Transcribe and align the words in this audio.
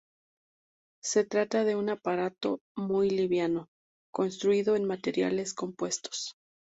Se 1.03 1.25
trata 1.25 1.63
de 1.63 1.75
un 1.75 1.87
aparato 1.91 2.59
"Muy 2.75 3.11
Liviano" 3.11 3.67
construido 4.11 4.75
en 4.75 4.85
materiales 4.85 5.53
compuestos. 5.53 6.35